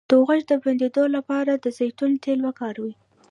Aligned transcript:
د 0.09 0.11
غوږ 0.25 0.41
د 0.49 0.51
بندیدو 0.63 1.03
لپاره 1.15 1.51
د 1.55 1.65
زیتون 1.77 2.11
تېل 2.23 2.39
وکاروئ 2.47 2.93